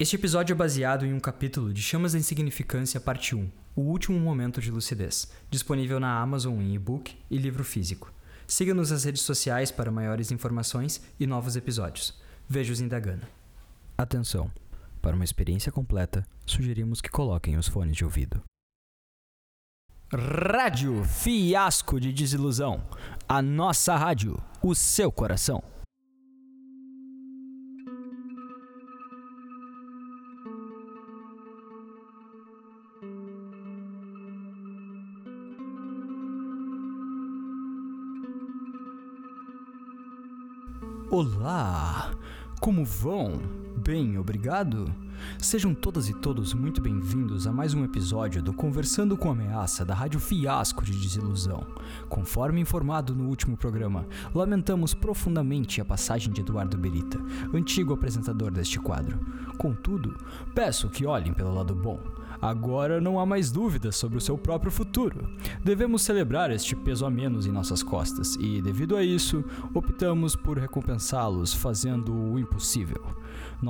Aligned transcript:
Este 0.00 0.16
episódio 0.16 0.54
é 0.54 0.56
baseado 0.56 1.04
em 1.04 1.12
um 1.12 1.20
capítulo 1.20 1.74
de 1.74 1.82
Chamas 1.82 2.14
da 2.14 2.18
Insignificância, 2.18 2.98
parte 2.98 3.36
1, 3.36 3.50
O 3.76 3.82
Último 3.82 4.18
Momento 4.18 4.58
de 4.58 4.70
Lucidez, 4.70 5.30
disponível 5.50 6.00
na 6.00 6.22
Amazon 6.22 6.58
em 6.58 6.72
e-book 6.72 7.18
e 7.30 7.36
livro 7.36 7.62
físico. 7.62 8.10
Siga-nos 8.46 8.90
nas 8.90 9.04
redes 9.04 9.20
sociais 9.20 9.70
para 9.70 9.90
maiores 9.90 10.30
informações 10.30 11.02
e 11.20 11.26
novos 11.26 11.54
episódios. 11.54 12.18
Veja-os 12.48 12.80
em 12.80 12.88
Dagana. 12.88 13.28
Atenção! 13.98 14.50
Para 15.02 15.14
uma 15.14 15.24
experiência 15.24 15.70
completa, 15.70 16.26
sugerimos 16.46 17.02
que 17.02 17.10
coloquem 17.10 17.58
os 17.58 17.68
fones 17.68 17.94
de 17.94 18.02
ouvido. 18.02 18.42
Rádio 20.10 21.04
Fiasco 21.04 22.00
de 22.00 22.10
Desilusão. 22.10 22.82
A 23.28 23.42
nossa 23.42 23.94
rádio, 23.98 24.42
o 24.62 24.74
seu 24.74 25.12
coração. 25.12 25.62
Olá! 41.10 42.12
Como 42.60 42.84
vão? 42.84 43.40
Bem, 43.82 44.18
obrigado? 44.18 44.92
Sejam 45.38 45.74
todas 45.74 46.06
e 46.10 46.12
todos 46.12 46.52
muito 46.52 46.82
bem-vindos 46.82 47.46
a 47.46 47.52
mais 47.52 47.72
um 47.72 47.82
episódio 47.82 48.42
do 48.42 48.52
Conversando 48.52 49.16
com 49.16 49.30
Ameaça 49.30 49.86
da 49.86 49.94
Rádio 49.94 50.20
Fiasco 50.20 50.84
de 50.84 50.92
Desilusão. 50.92 51.66
Conforme 52.06 52.60
informado 52.60 53.14
no 53.14 53.26
último 53.26 53.56
programa, 53.56 54.06
lamentamos 54.34 54.92
profundamente 54.92 55.80
a 55.80 55.84
passagem 55.84 56.30
de 56.30 56.42
Eduardo 56.42 56.76
Berita, 56.76 57.18
antigo 57.54 57.94
apresentador 57.94 58.50
deste 58.50 58.78
quadro. 58.78 59.18
Contudo, 59.56 60.14
peço 60.54 60.90
que 60.90 61.06
olhem 61.06 61.32
pelo 61.32 61.54
lado 61.54 61.74
bom. 61.74 61.98
Agora 62.40 63.00
não 63.00 63.20
há 63.20 63.26
mais 63.26 63.50
dúvidas 63.50 63.96
sobre 63.96 64.16
o 64.16 64.20
seu 64.20 64.36
próprio 64.38 64.72
futuro. 64.72 65.28
Devemos 65.62 66.02
celebrar 66.02 66.50
este 66.50 66.74
peso 66.74 67.04
a 67.04 67.10
menos 67.10 67.46
em 67.46 67.52
nossas 67.52 67.82
costas 67.82 68.34
e, 68.40 68.62
devido 68.62 68.96
a 68.96 69.02
isso, 69.02 69.44
optamos 69.74 70.34
por 70.34 70.58
recompensá-los 70.58 71.52
fazendo 71.52 72.14
o 72.14 72.38
impossível. 72.38 73.02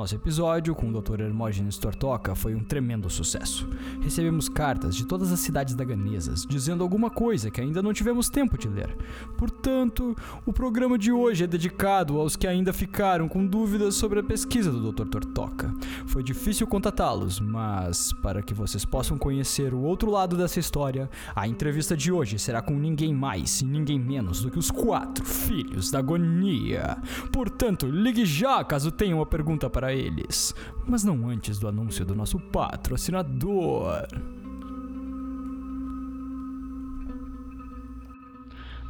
Nosso 0.00 0.14
episódio 0.14 0.74
com 0.74 0.88
o 0.88 0.98
Dr. 0.98 1.20
Hermógenes 1.20 1.76
Tortoca 1.76 2.34
foi 2.34 2.54
um 2.54 2.64
tremendo 2.64 3.10
sucesso. 3.10 3.68
Recebemos 4.00 4.48
cartas 4.48 4.96
de 4.96 5.04
todas 5.04 5.30
as 5.30 5.40
cidades 5.40 5.74
daganesas 5.74 6.46
dizendo 6.46 6.82
alguma 6.82 7.10
coisa 7.10 7.50
que 7.50 7.60
ainda 7.60 7.82
não 7.82 7.92
tivemos 7.92 8.30
tempo 8.30 8.56
de 8.56 8.66
ler. 8.66 8.96
Portanto, 9.36 10.16
o 10.46 10.54
programa 10.54 10.96
de 10.96 11.12
hoje 11.12 11.44
é 11.44 11.46
dedicado 11.46 12.18
aos 12.18 12.34
que 12.34 12.46
ainda 12.46 12.72
ficaram 12.72 13.28
com 13.28 13.46
dúvidas 13.46 13.94
sobre 13.94 14.20
a 14.20 14.22
pesquisa 14.22 14.72
do 14.72 14.90
Dr. 14.90 15.04
Tortoca. 15.04 15.70
Foi 16.06 16.22
difícil 16.22 16.66
contatá-los, 16.66 17.38
mas 17.38 18.10
para 18.22 18.40
que 18.40 18.54
vocês 18.54 18.86
possam 18.86 19.18
conhecer 19.18 19.74
o 19.74 19.82
outro 19.82 20.10
lado 20.10 20.34
dessa 20.34 20.58
história, 20.58 21.10
a 21.36 21.46
entrevista 21.46 21.94
de 21.94 22.10
hoje 22.10 22.38
será 22.38 22.62
com 22.62 22.72
ninguém 22.72 23.12
mais 23.12 23.60
e 23.60 23.66
ninguém 23.66 23.98
menos 23.98 24.40
do 24.40 24.50
que 24.50 24.58
os 24.58 24.70
quatro 24.70 25.26
filhos 25.26 25.90
da 25.90 25.98
agonia. 25.98 26.96
Portanto, 27.30 27.84
ligue 27.84 28.24
já 28.24 28.64
caso 28.64 28.90
tenha 28.90 29.14
uma 29.14 29.26
pergunta 29.26 29.68
para 29.68 29.89
eles. 29.94 30.54
Mas 30.86 31.04
não 31.04 31.28
antes 31.28 31.58
do 31.58 31.68
anúncio 31.68 32.04
do 32.04 32.14
nosso 32.14 32.38
patrocinador. 32.38 34.06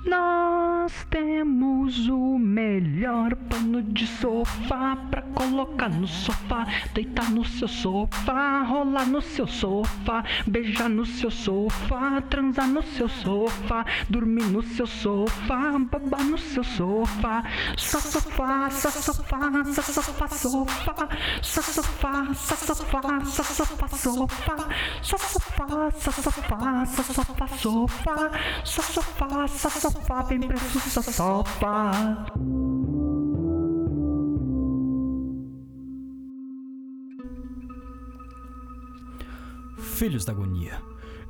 Nós 0.05 1.07
temos 1.11 2.09
o 2.09 2.39
melhor 2.39 3.37
pano 3.37 3.83
de 3.83 4.07
sofá 4.07 4.97
pra 5.11 5.21
colocar 5.21 5.91
no 5.91 6.07
sofá, 6.07 6.67
deitar 6.95 7.31
no 7.31 7.45
seu 7.45 7.69
sofá, 7.69 8.63
rolar 8.63 9.07
no 9.07 9.21
seu 9.21 9.47
sofá, 9.47 10.25
beijar 10.47 10.89
no 10.89 11.05
seu 11.05 11.31
sofá, 11.31 12.23
transar 12.23 12.67
no 12.69 12.83
seu 12.83 13.11
sofá, 13.11 13.85
dormir 14.09 14.45
no 14.45 14.63
seu 14.63 14.87
sofá, 14.87 15.79
babar 15.79 16.25
no 16.25 16.39
seu 16.39 16.65
sofá. 16.65 17.45
Só 17.77 18.01
sofá, 18.01 18.71
só 18.71 18.91
sofá, 18.91 19.51
só 19.65 19.83
sofá, 19.83 20.29
sofá, 20.29 21.09
só 21.43 21.61
sofá, 21.61 22.35
só 22.35 22.57
sofá, 22.57 23.15
só 23.23 23.55
sofá, 23.55 23.89
sofá, 23.89 24.69
só 25.03 25.21
sofá, 25.21 25.91
só 25.93 26.11
sofá, 26.11 26.87
só 26.87 27.03
sofá, 27.03 27.47
sofá, 27.49 28.31
só 28.65 28.83
sofá, 28.83 29.49
só 29.49 29.69
sofá 29.69 29.90
sofá, 29.91 30.23
vem 30.23 30.41
pra 30.41 30.57
sofá. 30.57 32.27
Filhos 39.79 40.25
da 40.25 40.33
agonia. 40.33 40.81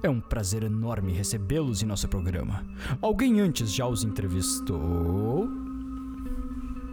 É 0.03 0.09
um 0.09 0.21
prazer 0.21 0.63
enorme 0.63 1.13
recebê-los 1.13 1.83
em 1.83 1.87
nosso 1.87 2.09
programa. 2.09 2.65
Alguém 3.03 3.41
antes 3.41 3.71
já 3.73 3.87
os 3.87 4.03
entrevistou? 4.03 5.49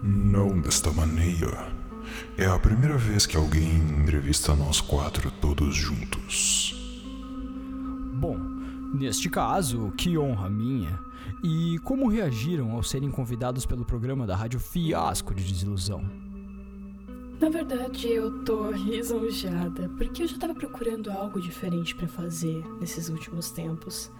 Não 0.04 0.60
desta 0.60 0.92
maneira. 0.92 1.72
É 2.38 2.46
a 2.46 2.60
primeira 2.60 2.98
vez 2.98 3.26
que 3.26 3.38
alguém 3.38 3.78
entrevista 3.78 4.56
nós 4.56 4.82
quatro 4.82 5.32
todos 5.32 5.76
juntos. 5.76 6.77
Neste 8.98 9.30
caso, 9.30 9.94
que 9.96 10.18
honra 10.18 10.50
minha. 10.50 11.00
E 11.44 11.78
como 11.84 12.08
reagiram 12.08 12.72
ao 12.72 12.82
serem 12.82 13.12
convidados 13.12 13.64
pelo 13.64 13.86
programa 13.86 14.26
da 14.26 14.36
Rádio 14.36 14.60
Fiasco 14.60 15.36
de 15.36 15.44
Desilusão? 15.44 16.04
Na 17.40 17.48
verdade, 17.48 18.12
eu 18.12 18.44
tô 18.44 18.72
lisonjeada, 18.72 19.88
porque 20.00 20.24
eu 20.24 20.28
já 20.28 20.40
tava 20.40 20.56
procurando 20.56 21.12
algo 21.12 21.40
diferente 21.40 21.94
para 21.94 22.08
fazer 22.08 22.66
nesses 22.80 23.08
últimos 23.08 23.52
tempos. 23.52 24.12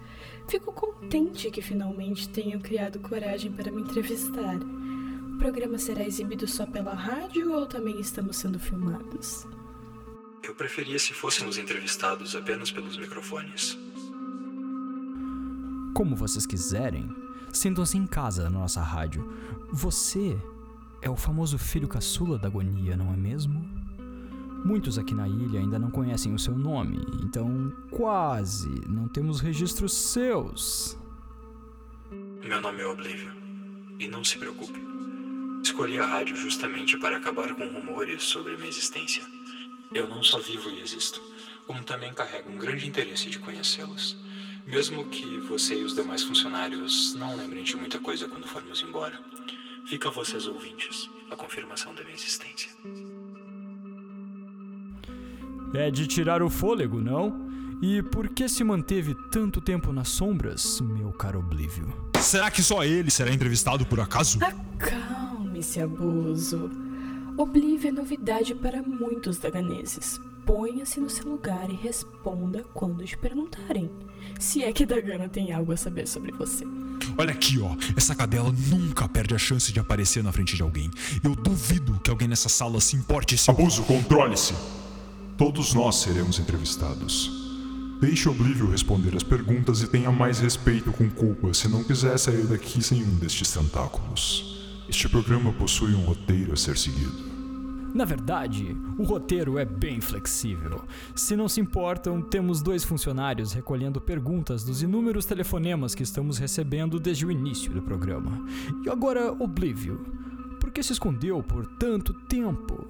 Fico 0.46 0.72
contente 0.72 1.50
que 1.50 1.60
finalmente 1.60 2.28
tenham 2.28 2.60
criado 2.60 3.00
coragem 3.00 3.50
para 3.50 3.72
me 3.72 3.82
entrevistar. 3.82 4.58
O 5.34 5.38
programa 5.38 5.76
será 5.76 6.04
exibido 6.04 6.46
só 6.46 6.64
pela 6.66 6.94
rádio 6.94 7.52
ou 7.52 7.66
também 7.66 7.98
estamos 7.98 8.36
sendo 8.36 8.60
filmados? 8.60 9.44
Eu 10.40 10.54
preferia 10.54 11.00
se 11.00 11.12
fôssemos 11.12 11.58
entrevistados 11.58 12.36
apenas 12.36 12.70
pelos 12.70 12.96
microfones. 12.96 13.76
Como 15.98 16.14
vocês 16.14 16.46
quiserem, 16.46 17.10
sintam-se 17.52 17.98
em 17.98 18.06
casa 18.06 18.44
na 18.44 18.50
nossa 18.60 18.80
rádio. 18.80 19.28
Você 19.72 20.38
é 21.02 21.10
o 21.10 21.16
famoso 21.16 21.58
filho 21.58 21.88
caçula 21.88 22.38
da 22.38 22.46
agonia, 22.46 22.96
não 22.96 23.12
é 23.12 23.16
mesmo? 23.16 23.68
Muitos 24.64 24.96
aqui 24.96 25.12
na 25.12 25.26
ilha 25.26 25.58
ainda 25.58 25.76
não 25.76 25.90
conhecem 25.90 26.32
o 26.32 26.38
seu 26.38 26.56
nome, 26.56 27.04
então 27.20 27.72
quase 27.90 28.70
não 28.88 29.08
temos 29.08 29.40
registros 29.40 29.92
seus. 29.92 30.96
Meu 32.44 32.60
nome 32.60 32.80
é 32.80 32.86
Oblivion. 32.86 33.34
E 33.98 34.06
não 34.06 34.22
se 34.22 34.38
preocupe. 34.38 34.80
Escolhi 35.64 35.98
a 35.98 36.06
rádio 36.06 36.36
justamente 36.36 36.96
para 36.96 37.16
acabar 37.16 37.52
com 37.56 37.66
rumores 37.66 38.22
sobre 38.22 38.56
minha 38.56 38.68
existência. 38.68 39.24
Eu 39.92 40.08
não 40.08 40.22
só 40.22 40.38
vivo 40.38 40.70
e 40.70 40.80
existo, 40.80 41.20
como 41.66 41.82
também 41.82 42.14
carrego 42.14 42.52
um 42.52 42.56
grande 42.56 42.86
interesse 42.86 43.28
de 43.28 43.40
conhecê-los. 43.40 44.27
Mesmo 44.70 45.02
que 45.06 45.38
você 45.40 45.80
e 45.80 45.84
os 45.84 45.94
demais 45.94 46.22
funcionários 46.22 47.14
não 47.14 47.34
lembrem 47.34 47.64
de 47.64 47.74
muita 47.74 47.98
coisa 47.98 48.28
quando 48.28 48.46
formos 48.46 48.84
embora, 48.86 49.18
fica 49.86 50.10
a 50.10 50.12
vocês 50.12 50.46
ouvintes 50.46 51.08
a 51.30 51.36
confirmação 51.36 51.94
da 51.94 52.02
minha 52.02 52.14
existência. 52.14 52.70
É 55.72 55.90
de 55.90 56.06
tirar 56.06 56.42
o 56.42 56.50
fôlego, 56.50 57.00
não? 57.00 57.48
E 57.80 58.02
por 58.02 58.28
que 58.28 58.46
se 58.46 58.62
manteve 58.62 59.16
tanto 59.32 59.58
tempo 59.58 59.90
nas 59.90 60.10
sombras, 60.10 60.82
meu 60.82 61.12
caro 61.12 61.38
Oblívio? 61.38 62.10
Será 62.20 62.50
que 62.50 62.62
só 62.62 62.84
ele 62.84 63.10
será 63.10 63.32
entrevistado 63.32 63.86
por 63.86 64.00
acaso? 64.00 64.38
Acalme-se, 64.44 65.80
abuso. 65.80 66.70
Oblívio 67.38 67.88
é 67.88 67.92
novidade 67.92 68.54
para 68.54 68.82
muitos 68.82 69.38
daganeses. 69.38 70.20
Ponha-se 70.48 70.98
no 70.98 71.10
seu 71.10 71.28
lugar 71.28 71.68
e 71.68 71.74
responda 71.74 72.64
quando 72.72 73.04
te 73.04 73.18
perguntarem. 73.18 73.90
Se 74.40 74.64
é 74.64 74.72
que 74.72 74.86
Dagana 74.86 75.28
tem 75.28 75.52
algo 75.52 75.72
a 75.72 75.76
saber 75.76 76.08
sobre 76.08 76.32
você. 76.32 76.64
Olha 77.18 77.32
aqui, 77.32 77.60
ó. 77.60 77.76
Essa 77.94 78.14
cadela 78.14 78.50
nunca 78.50 79.06
perde 79.06 79.34
a 79.34 79.38
chance 79.38 79.70
de 79.70 79.78
aparecer 79.78 80.24
na 80.24 80.32
frente 80.32 80.56
de 80.56 80.62
alguém. 80.62 80.90
Eu 81.22 81.36
duvido 81.36 82.00
que 82.02 82.08
alguém 82.08 82.26
nessa 82.26 82.48
sala 82.48 82.80
se 82.80 82.96
importe 82.96 83.36
se. 83.36 83.50
Abuso, 83.50 83.82
controle-se! 83.82 84.54
Todos 85.36 85.74
nós 85.74 85.96
seremos 85.96 86.38
entrevistados. 86.38 87.30
Deixe 88.00 88.26
Oblívio 88.26 88.70
responder 88.70 89.14
as 89.14 89.22
perguntas 89.22 89.82
e 89.82 89.86
tenha 89.86 90.10
mais 90.10 90.38
respeito 90.38 90.90
com 90.92 91.10
culpa 91.10 91.52
se 91.52 91.68
não 91.68 91.84
quiser 91.84 92.18
sair 92.18 92.46
daqui 92.46 92.82
sem 92.82 93.02
um 93.02 93.16
destes 93.16 93.52
tentáculos. 93.52 94.64
Este 94.88 95.10
programa 95.10 95.52
possui 95.52 95.94
um 95.94 96.06
roteiro 96.06 96.54
a 96.54 96.56
ser 96.56 96.78
seguido. 96.78 97.27
Na 97.94 98.04
verdade, 98.04 98.76
o 98.98 99.02
roteiro 99.02 99.58
é 99.58 99.64
bem 99.64 100.00
flexível. 100.00 100.84
Se 101.14 101.34
não 101.34 101.48
se 101.48 101.60
importam, 101.60 102.20
temos 102.20 102.62
dois 102.62 102.84
funcionários 102.84 103.52
recolhendo 103.52 104.00
perguntas 104.00 104.62
dos 104.62 104.82
inúmeros 104.82 105.24
telefonemas 105.24 105.94
que 105.94 106.02
estamos 106.02 106.38
recebendo 106.38 107.00
desde 107.00 107.24
o 107.24 107.30
início 107.30 107.72
do 107.72 107.82
programa. 107.82 108.44
E 108.84 108.90
agora, 108.90 109.32
Oblívio, 109.32 110.04
por 110.60 110.70
que 110.70 110.82
se 110.82 110.92
escondeu 110.92 111.42
por 111.42 111.66
tanto 111.66 112.12
tempo? 112.12 112.86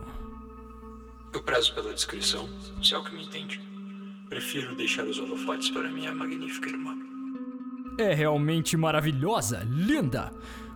Eu 1.32 1.42
prezo 1.42 1.74
pela 1.74 1.92
descrição, 1.92 2.48
se 2.82 2.94
é 2.94 2.98
o 2.98 3.04
que 3.04 3.14
me 3.14 3.24
entende. 3.24 3.60
Prefiro 4.28 4.74
deixar 4.74 5.04
os 5.04 5.18
holofotes 5.18 5.70
para 5.70 5.88
minha 5.90 6.14
magnífica 6.14 6.68
irmã. 6.68 6.96
É 7.96 8.12
realmente 8.14 8.76
maravilhosa, 8.76 9.66
linda! 9.70 10.32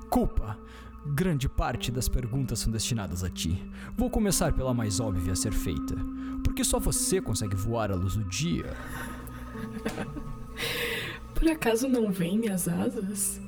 Culpa. 0.08 0.58
Grande 1.04 1.48
parte 1.48 1.90
das 1.90 2.08
perguntas 2.08 2.60
são 2.60 2.72
destinadas 2.72 3.24
a 3.24 3.28
ti. 3.28 3.60
Vou 3.96 4.08
começar 4.08 4.52
pela 4.52 4.72
mais 4.72 5.00
óbvia 5.00 5.32
a 5.32 5.36
ser 5.36 5.52
feita. 5.52 5.96
Porque 6.44 6.62
só 6.62 6.78
você 6.78 7.20
consegue 7.20 7.56
voar 7.56 7.90
à 7.90 7.94
luz 7.94 8.16
do 8.16 8.24
dia. 8.24 8.76
Por 11.34 11.48
acaso 11.48 11.88
não 11.88 12.12
vem 12.12 12.38
minhas 12.38 12.68
asas? 12.68 13.40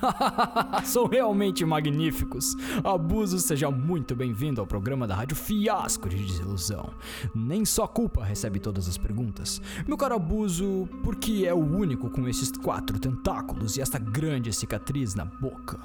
São 0.84 1.06
realmente 1.06 1.64
magníficos. 1.64 2.56
Abuso, 2.82 3.38
seja 3.38 3.70
muito 3.70 4.16
bem-vindo 4.16 4.60
ao 4.60 4.66
programa 4.66 5.06
da 5.06 5.14
Rádio 5.14 5.36
Fiasco 5.36 6.08
de 6.08 6.16
Desilusão. 6.16 6.90
Nem 7.34 7.64
só 7.64 7.86
culpa 7.86 8.24
recebe 8.24 8.58
todas 8.58 8.88
as 8.88 8.98
perguntas. 8.98 9.60
Meu 9.86 9.96
caro 9.96 10.16
Abuso, 10.16 10.88
por 11.04 11.16
que 11.16 11.46
é 11.46 11.54
o 11.54 11.58
único 11.58 12.10
com 12.10 12.26
esses 12.26 12.50
quatro 12.50 12.98
tentáculos 12.98 13.76
e 13.76 13.80
esta 13.80 13.98
grande 13.98 14.52
cicatriz 14.52 15.14
na 15.14 15.24
boca? 15.24 15.78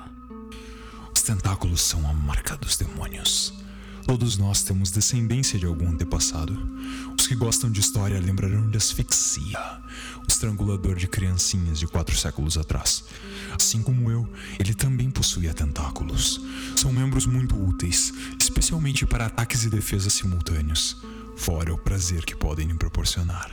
Os 1.26 1.34
tentáculos 1.36 1.82
são 1.82 2.08
a 2.08 2.14
marca 2.14 2.56
dos 2.56 2.78
demônios. 2.78 3.52
Todos 4.06 4.38
nós 4.38 4.62
temos 4.62 4.92
descendência 4.92 5.58
de 5.58 5.66
algum 5.66 5.90
antepassado. 5.90 6.56
Os 7.18 7.26
que 7.26 7.34
gostam 7.34 7.72
de 7.72 7.80
história 7.80 8.22
lembrarão 8.22 8.70
de 8.70 8.78
asfixia, 8.78 9.60
o 10.20 10.30
estrangulador 10.30 10.94
de 10.94 11.08
criancinhas 11.08 11.80
de 11.80 11.88
quatro 11.88 12.16
séculos 12.16 12.60
atrás. 12.60 13.06
Assim 13.60 13.82
como 13.82 14.12
eu, 14.12 14.30
ele 14.60 14.76
também 14.76 15.10
possuía 15.10 15.52
tentáculos. 15.52 16.40
São 16.76 16.94
membros 16.94 17.26
muito 17.26 17.60
úteis, 17.60 18.14
especialmente 18.40 19.04
para 19.08 19.26
ataques 19.26 19.64
e 19.64 19.70
defesas 19.72 20.14
simultâneos, 20.14 20.96
fora 21.36 21.74
o 21.74 21.78
prazer 21.80 22.24
que 22.24 22.36
podem 22.36 22.68
lhe 22.68 22.76
proporcionar. 22.76 23.50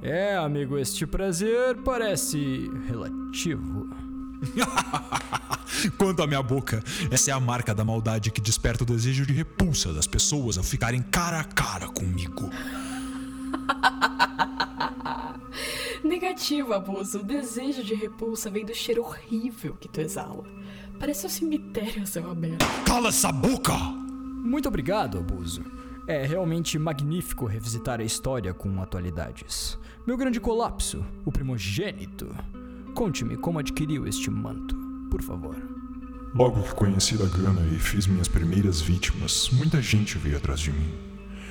É, 0.00 0.36
amigo, 0.36 0.78
este 0.78 1.04
prazer 1.04 1.78
parece 1.78 2.70
relativo. 2.86 3.88
Quanto 5.98 6.22
à 6.22 6.26
minha 6.26 6.42
boca, 6.42 6.82
essa 7.10 7.30
é 7.30 7.34
a 7.34 7.40
marca 7.40 7.74
da 7.74 7.84
maldade 7.84 8.30
que 8.30 8.40
desperta 8.40 8.84
o 8.84 8.86
desejo 8.86 9.26
de 9.26 9.32
repulsa 9.32 9.92
das 9.92 10.06
pessoas 10.06 10.58
ao 10.58 10.64
ficarem 10.64 11.02
cara 11.02 11.40
a 11.40 11.44
cara 11.44 11.88
comigo. 11.88 12.50
Negativo, 16.04 16.72
abuso. 16.72 17.18
O 17.18 17.24
desejo 17.24 17.82
de 17.82 17.94
repulsa 17.94 18.50
vem 18.50 18.64
do 18.64 18.74
cheiro 18.74 19.02
horrível 19.02 19.76
que 19.80 19.88
tu 19.88 20.00
exala. 20.00 20.44
Parece 20.98 21.26
um 21.26 21.28
cemitério 21.28 22.02
a 22.02 22.06
céu 22.06 22.30
aberto. 22.30 22.64
Cala 22.84 23.08
essa 23.08 23.32
boca! 23.32 23.76
Muito 23.76 24.68
obrigado, 24.68 25.18
Abuso. 25.18 25.62
É 26.06 26.24
realmente 26.24 26.78
magnífico 26.78 27.46
revisitar 27.46 28.00
a 28.00 28.04
história 28.04 28.54
com 28.54 28.80
atualidades. 28.80 29.76
Meu 30.06 30.16
grande 30.16 30.38
colapso, 30.38 31.04
o 31.24 31.32
primogênito. 31.32 32.28
Conte-me 32.94 33.36
como 33.36 33.58
adquiriu 33.58 34.06
este 34.06 34.30
manto, 34.30 34.75
por 35.10 35.22
favor. 35.22 35.56
Logo 36.34 36.62
que 36.62 36.74
conheci 36.74 37.16
Dagana 37.16 37.66
e 37.72 37.78
fiz 37.78 38.06
minhas 38.06 38.28
primeiras 38.28 38.80
vítimas, 38.80 39.48
muita 39.52 39.80
gente 39.80 40.18
veio 40.18 40.36
atrás 40.36 40.60
de 40.60 40.70
mim. 40.70 40.92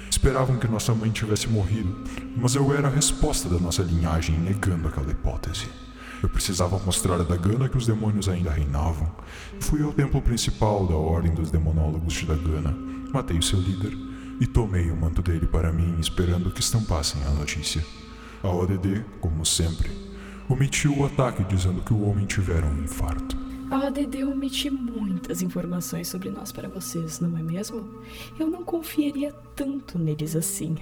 Esperavam 0.09 0.57
que 0.57 0.67
nossa 0.67 0.93
mãe 0.93 1.09
tivesse 1.09 1.47
morrido, 1.47 1.95
mas 2.37 2.55
eu 2.55 2.73
era 2.73 2.87
a 2.87 2.91
resposta 2.91 3.49
da 3.49 3.59
nossa 3.59 3.81
linhagem 3.81 4.37
negando 4.37 4.87
aquela 4.87 5.11
hipótese. 5.11 5.67
Eu 6.21 6.29
precisava 6.29 6.79
mostrar 6.79 7.15
a 7.15 7.23
Dagana 7.23 7.67
que 7.67 7.77
os 7.77 7.85
demônios 7.85 8.29
ainda 8.29 8.51
reinavam. 8.51 9.11
Fui 9.59 9.83
ao 9.83 9.91
templo 9.91 10.21
principal 10.21 10.87
da 10.87 10.95
Ordem 10.95 11.33
dos 11.33 11.51
Demonólogos 11.51 12.13
de 12.13 12.25
Dagana, 12.25 12.75
matei 13.11 13.37
o 13.37 13.43
seu 13.43 13.59
líder 13.59 13.93
e 14.39 14.47
tomei 14.47 14.89
o 14.91 14.95
manto 14.95 15.21
dele 15.21 15.47
para 15.47 15.71
mim, 15.71 15.97
esperando 15.99 16.51
que 16.51 16.61
estampassem 16.61 17.21
a 17.23 17.31
notícia. 17.31 17.83
A 18.43 18.49
ODD, 18.49 19.03
como 19.19 19.45
sempre, 19.45 19.89
omitiu 20.49 20.97
o 20.97 21.05
ataque 21.05 21.43
dizendo 21.43 21.81
que 21.81 21.93
o 21.93 22.07
homem 22.09 22.25
tivera 22.25 22.65
um 22.65 22.83
infarto. 22.83 23.37
A 23.71 23.87
ODD 23.87 24.23
omite 24.23 24.69
muitas 24.69 25.41
informações 25.41 26.07
sobre 26.07 26.29
nós 26.29 26.51
para 26.51 26.69
vocês, 26.69 27.19
não 27.19 27.35
é 27.37 27.41
mesmo? 27.41 27.83
Eu 28.39 28.47
não 28.47 28.63
confiaria 28.63 29.33
tanto 29.55 29.97
neles 29.97 30.35
assim. 30.35 30.75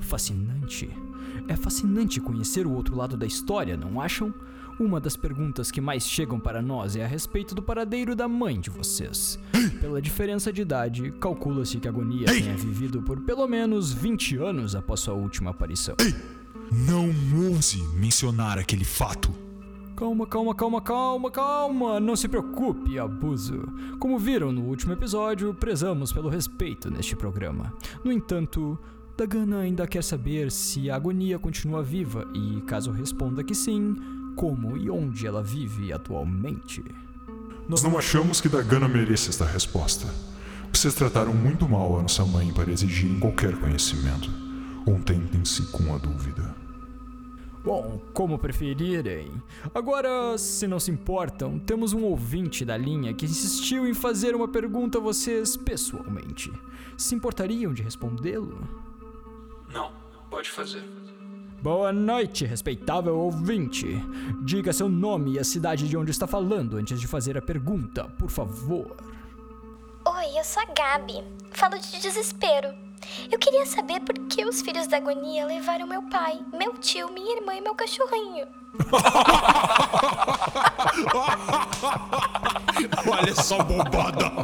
Fascinante. 0.00 0.90
É 1.46 1.54
fascinante 1.54 2.20
conhecer 2.20 2.66
o 2.66 2.72
outro 2.72 2.96
lado 2.96 3.16
da 3.16 3.26
história, 3.26 3.76
não 3.76 4.00
acham? 4.00 4.34
Uma 4.78 5.00
das 5.00 5.16
perguntas 5.16 5.70
que 5.70 5.80
mais 5.80 6.06
chegam 6.06 6.38
para 6.38 6.60
nós 6.60 6.94
é 6.94 7.04
a 7.04 7.06
respeito 7.06 7.54
do 7.54 7.62
paradeiro 7.62 8.14
da 8.14 8.28
mãe 8.28 8.60
de 8.60 8.70
vocês. 8.70 9.38
Pela 9.80 10.02
diferença 10.02 10.52
de 10.52 10.62
idade, 10.62 11.12
calcula-se 11.20 11.78
que 11.78 11.88
a 11.88 11.90
Agonia 11.90 12.26
tenha 12.26 12.56
vivido 12.56 13.02
por 13.02 13.20
pelo 13.20 13.46
menos 13.48 13.92
20 13.92 14.36
anos 14.36 14.76
após 14.76 15.00
sua 15.00 15.14
última 15.14 15.50
aparição. 15.50 15.96
Não 16.70 17.08
ouse 17.48 17.82
mencionar 17.94 18.58
aquele 18.58 18.84
fato. 18.84 19.32
Calma, 19.96 20.26
calma, 20.26 20.54
calma, 20.54 20.80
calma, 20.80 21.30
calma. 21.30 21.98
Não 21.98 22.14
se 22.14 22.28
preocupe, 22.28 22.98
abuso. 22.98 23.62
Como 23.98 24.18
viram 24.18 24.52
no 24.52 24.62
último 24.62 24.92
episódio, 24.92 25.54
prezamos 25.54 26.12
pelo 26.12 26.28
respeito 26.28 26.90
neste 26.90 27.16
programa. 27.16 27.72
No 28.04 28.12
entanto, 28.12 28.78
Dagana 29.16 29.60
ainda 29.60 29.86
quer 29.86 30.04
saber 30.04 30.52
se 30.52 30.90
a 30.90 30.96
agonia 30.96 31.38
continua 31.38 31.82
viva 31.82 32.28
e, 32.34 32.60
caso 32.60 32.92
responda 32.92 33.42
que 33.42 33.54
sim, 33.54 33.96
como 34.36 34.76
e 34.76 34.90
onde 34.90 35.26
ela 35.26 35.42
vive 35.42 35.92
atualmente. 35.92 36.84
Nós 37.68 37.82
não 37.82 37.98
achamos 37.98 38.40
que 38.40 38.48
Dagana 38.48 38.86
mereça 38.86 39.30
esta 39.30 39.44
resposta. 39.44 40.06
Vocês 40.72 40.94
trataram 40.94 41.34
muito 41.34 41.68
mal 41.68 41.98
a 41.98 42.02
nossa 42.02 42.24
mãe 42.24 42.52
para 42.52 42.70
exigirem 42.70 43.18
qualquer 43.18 43.58
conhecimento. 43.58 44.30
Contentem-se 44.84 45.62
com 45.72 45.94
a 45.94 45.98
dúvida. 45.98 46.57
Bom, 47.68 48.00
como 48.14 48.38
preferirem. 48.38 49.30
Agora, 49.74 50.38
se 50.38 50.66
não 50.66 50.80
se 50.80 50.90
importam, 50.90 51.58
temos 51.58 51.92
um 51.92 52.02
ouvinte 52.02 52.64
da 52.64 52.78
linha 52.78 53.12
que 53.12 53.26
insistiu 53.26 53.86
em 53.86 53.92
fazer 53.92 54.34
uma 54.34 54.48
pergunta 54.48 54.96
a 54.96 55.00
vocês 55.02 55.54
pessoalmente. 55.54 56.50
Se 56.96 57.14
importariam 57.14 57.74
de 57.74 57.82
respondê-lo? 57.82 58.66
Não, 59.70 59.92
pode 60.30 60.50
fazer. 60.50 60.82
Boa 61.60 61.92
noite, 61.92 62.46
respeitável 62.46 63.18
ouvinte. 63.18 63.86
Diga 64.46 64.72
seu 64.72 64.88
nome 64.88 65.32
e 65.32 65.38
a 65.38 65.44
cidade 65.44 65.86
de 65.86 65.94
onde 65.94 66.10
está 66.10 66.26
falando 66.26 66.78
antes 66.78 66.98
de 66.98 67.06
fazer 67.06 67.36
a 67.36 67.42
pergunta, 67.42 68.04
por 68.18 68.30
favor. 68.30 68.96
Oi, 70.06 70.38
eu 70.38 70.42
sou 70.42 70.62
a 70.62 70.72
Gabi. 70.72 71.22
Falo 71.50 71.78
de 71.78 72.00
desespero. 72.00 72.87
Eu 73.30 73.38
queria 73.38 73.66
saber 73.66 74.00
por 74.00 74.14
que 74.26 74.44
os 74.44 74.60
filhos 74.60 74.86
da 74.86 74.96
agonia 74.96 75.46
levaram 75.46 75.86
meu 75.86 76.02
pai, 76.02 76.40
meu 76.52 76.74
tio, 76.74 77.12
minha 77.12 77.36
irmã 77.36 77.54
e 77.54 77.60
meu 77.60 77.74
cachorrinho. 77.74 78.46
Olha 83.10 83.34
só 83.34 83.62
bobada! 83.62 84.30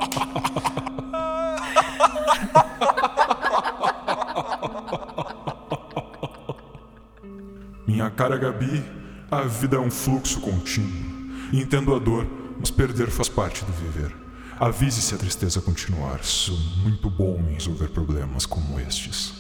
Minha 7.87 8.11
cara 8.11 8.37
Gabi, 8.37 8.85
a 9.31 9.43
vida 9.43 9.77
é 9.77 9.81
um 9.81 9.91
fluxo 9.91 10.41
contínuo. 10.41 11.15
Entendo 11.53 11.95
a 11.95 11.99
dor, 11.99 12.27
mas 12.59 12.71
perder 12.71 13.09
faz 13.09 13.29
parte 13.29 13.65
do 13.65 13.73
viver. 13.73 14.24
Avise 14.59 15.03
se 15.03 15.15
a 15.15 15.19
tristeza 15.19 15.61
continuar. 15.61 16.23
Sou 16.23 16.57
muito 16.83 17.11
bom 17.11 17.39
em 17.51 17.55
resolver 17.55 17.89
problemas 17.89 18.47
como 18.47 18.79
estes. 18.79 19.35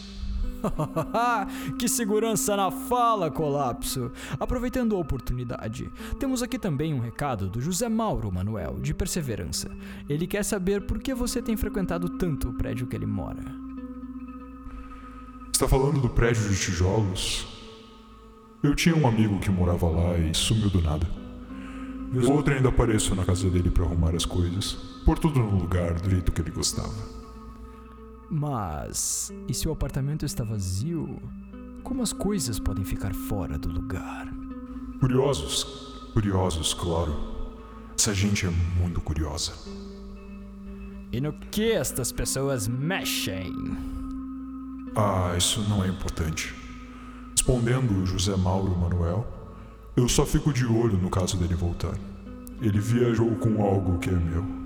que 1.79 1.87
segurança 1.87 2.57
na 2.57 2.71
fala, 2.71 3.31
colapso! 3.31 4.11
Aproveitando 4.41 4.97
a 4.97 4.99
oportunidade, 4.99 5.91
temos 6.19 6.43
aqui 6.43 6.59
também 6.59 6.93
um 6.93 7.01
recado 7.01 7.49
do 7.49 7.61
José 7.61 7.89
Mauro 7.89 8.33
Manuel, 8.33 8.81
de 8.81 8.93
Perseverança. 8.93 9.71
Ele 10.09 10.27
quer 10.27 10.43
saber 10.43 10.83
por 10.83 10.99
que 10.99 11.15
você 11.15 11.41
tem 11.41 11.57
frequentado 11.57 12.09
tanto 12.09 12.49
o 12.49 12.55
prédio 12.55 12.87
que 12.87 12.97
ele 12.97 13.07
mora. 13.07 13.45
Está 15.53 15.69
falando 15.69 16.01
do 16.01 16.09
prédio 16.09 16.49
de 16.49 16.59
tijolos? 16.59 17.47
Eu 18.63 18.75
tinha 18.75 18.97
um 18.97 19.07
amigo 19.07 19.39
que 19.39 19.51
morava 19.51 19.89
lá 19.89 20.19
e 20.19 20.35
sumiu 20.35 20.71
do 20.71 20.83
nada. 20.83 21.07
Outra 22.29 22.55
ainda 22.55 22.69
apareço 22.69 23.15
na 23.15 23.25
casa 23.25 23.49
dele 23.51 23.71
para 23.71 23.85
arrumar 23.85 24.15
as 24.15 24.25
coisas, 24.25 24.94
pôr 25.05 25.19
tudo 25.19 25.39
no 25.41 25.59
lugar 25.59 25.95
do 25.95 26.11
jeito 26.11 26.33
que 26.33 26.41
ele 26.41 26.51
gostava. 26.51 26.93
Mas, 28.31 29.33
e 29.47 29.55
se 29.55 29.69
o 29.69 29.73
apartamento 29.73 30.25
está 30.25 30.43
vazio, 30.43 31.21
como 31.83 32.03
as 32.03 32.13
coisas 32.13 32.59
podem 32.59 32.85
ficar 32.85 33.15
fora 33.15 33.59
do 33.59 33.69
lugar? 33.69 34.27
Curiosos, 34.99 36.11
curiosos, 36.13 36.73
claro. 36.73 37.15
Essa 37.97 38.15
gente 38.15 38.47
é 38.47 38.51
muito 38.51 39.01
curiosa. 39.01 39.53
E 41.13 41.21
no 41.21 41.33
que 41.33 41.73
estas 41.73 42.11
pessoas 42.11 42.67
mexem? 42.67 43.53
Ah, 44.97 45.35
isso 45.37 45.61
não 45.69 45.85
é 45.85 45.89
importante. 45.89 46.55
Respondendo 47.33 48.07
José 48.07 48.35
Mauro 48.37 48.77
Manuel, 48.77 49.27
eu 49.97 50.09
só 50.09 50.25
fico 50.25 50.53
de 50.53 50.65
olho 50.65 50.97
no 50.97 51.11
caso 51.11 51.37
dele 51.37 51.55
voltar. 51.55 51.95
Ele 52.61 52.81
viajou 52.81 53.37
com 53.37 53.63
algo 53.63 53.99
que 53.99 54.09
é 54.09 54.13
meu. 54.13 54.64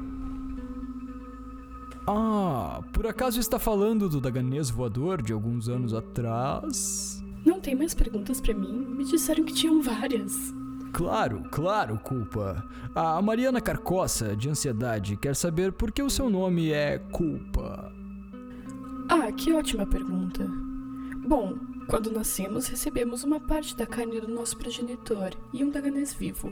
Ah, 2.10 2.80
por 2.90 3.06
acaso 3.06 3.38
está 3.38 3.58
falando 3.58 4.08
do 4.08 4.18
daganês 4.18 4.70
voador 4.70 5.20
de 5.20 5.30
alguns 5.30 5.68
anos 5.68 5.92
atrás? 5.92 7.22
Não 7.44 7.60
tem 7.60 7.74
mais 7.74 7.92
perguntas 7.92 8.40
para 8.40 8.54
mim? 8.54 8.72
Me 8.72 9.04
disseram 9.04 9.44
que 9.44 9.52
tinham 9.52 9.82
várias. 9.82 10.54
Claro, 10.90 11.42
claro, 11.50 11.98
culpa. 11.98 12.64
A 12.94 13.20
Mariana 13.20 13.60
Carcoça, 13.60 14.34
de 14.34 14.48
ansiedade, 14.48 15.18
quer 15.18 15.36
saber 15.36 15.70
por 15.70 15.92
que 15.92 16.02
o 16.02 16.08
seu 16.08 16.30
nome 16.30 16.72
é 16.72 16.96
Culpa. 16.98 17.92
Ah, 19.06 19.30
que 19.30 19.52
ótima 19.52 19.84
pergunta. 19.84 20.50
Bom, 21.26 21.58
quando 21.86 22.10
nascemos, 22.10 22.68
recebemos 22.68 23.22
uma 23.22 23.38
parte 23.38 23.76
da 23.76 23.86
carne 23.86 24.18
do 24.18 24.28
nosso 24.28 24.56
progenitor 24.56 25.32
e 25.52 25.62
um 25.62 25.68
daganês 25.68 26.14
vivo. 26.14 26.50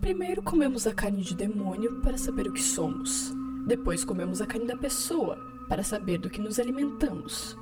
Primeiro 0.00 0.42
comemos 0.42 0.86
a 0.86 0.94
carne 0.94 1.20
de 1.20 1.34
demônio 1.34 2.00
para 2.00 2.16
saber 2.16 2.48
o 2.48 2.52
que 2.54 2.62
somos. 2.62 3.43
Depois 3.66 4.04
comemos 4.04 4.40
a 4.40 4.46
carne 4.46 4.66
da 4.66 4.76
pessoa 4.76 5.36
para 5.68 5.82
saber 5.82 6.18
do 6.18 6.28
que 6.28 6.40
nos 6.40 6.58
alimentamos. 6.58 7.56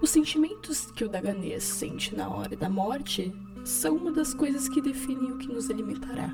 Os 0.00 0.10
sentimentos 0.10 0.90
que 0.92 1.04
o 1.04 1.08
daganês 1.08 1.64
sente 1.64 2.14
na 2.14 2.28
hora 2.28 2.56
da 2.56 2.68
morte 2.68 3.34
são 3.64 3.96
uma 3.96 4.12
das 4.12 4.32
coisas 4.32 4.68
que 4.68 4.80
definem 4.80 5.32
o 5.32 5.38
que 5.38 5.48
nos 5.48 5.68
alimentará. 5.68 6.32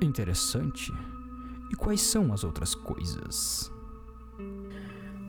Interessante. 0.00 0.92
E 1.70 1.74
quais 1.74 2.00
são 2.00 2.32
as 2.32 2.44
outras 2.44 2.74
coisas? 2.74 3.70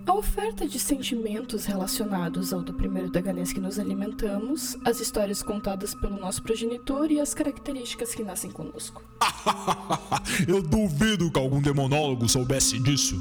A 0.06 0.13
oferta 0.13 0.68
de 0.68 0.79
sentimentos 0.79 1.65
relacionados 1.65 2.51
ao 2.51 2.63
do 2.63 2.74
primeiro 2.74 3.12
daganês 3.12 3.53
que 3.53 3.60
nos 3.60 3.77
alimentamos, 3.77 4.75
as 4.84 5.00
histórias 5.00 5.44
contadas 5.44 5.94
pelo 5.94 6.20
nosso 6.20 6.41
progenitor 6.41 7.12
e 7.12 7.20
as 7.20 7.34
características 7.36 8.15
que 8.15 8.24
nascem 8.24 8.50
conosco. 8.50 9.03
Eu 10.48 10.63
duvido 10.63 11.29
demonólogo 11.69 12.27
soubesse 12.27 12.79
disso. 12.79 13.15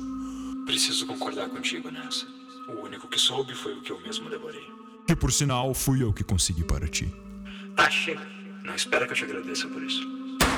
Preciso 0.64 1.06
concordar 1.06 1.48
contigo 1.50 1.90
nessa. 1.90 2.26
O 2.68 2.82
único 2.84 3.06
que 3.06 3.18
soube 3.18 3.54
foi 3.54 3.74
o 3.74 3.82
que 3.82 3.92
eu 3.92 4.00
mesmo 4.00 4.30
devorei. 4.30 4.66
Que 5.06 5.14
por 5.14 5.30
sinal 5.30 5.74
fui 5.74 6.02
eu 6.02 6.12
que 6.12 6.24
consegui 6.24 6.64
para 6.64 6.88
ti. 6.88 7.12
Tá, 7.76 7.90
chega. 7.90 8.26
Não 8.64 8.74
espera 8.74 9.06
que 9.06 9.12
eu 9.12 9.16
te 9.16 9.24
agradeça 9.24 9.68
por 9.68 9.82
isso. 9.82 10.00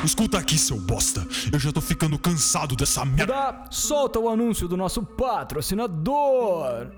Escuta 0.05 0.39
aqui, 0.39 0.57
seu 0.57 0.79
bosta. 0.79 1.27
Eu 1.53 1.59
já 1.59 1.73
tô 1.73 1.81
ficando 1.81 2.19
cansado 2.19 2.77
dessa 2.77 3.05
merda. 3.05 3.65
Solta 3.71 4.19
o 4.19 4.29
anúncio 4.29 4.69
do 4.69 4.77
nosso 4.77 5.03
patrocinador. 5.03 6.91